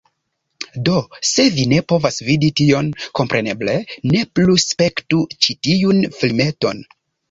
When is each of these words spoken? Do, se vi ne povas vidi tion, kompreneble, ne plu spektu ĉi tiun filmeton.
Do, 0.87 0.95
se 1.31 1.45
vi 1.57 1.65
ne 1.73 1.83
povas 1.93 2.17
vidi 2.31 2.51
tion, 2.61 2.91
kompreneble, 3.21 3.79
ne 4.17 4.27
plu 4.35 4.59
spektu 4.69 5.25
ĉi 5.41 5.59
tiun 5.67 6.07
filmeton. 6.21 6.89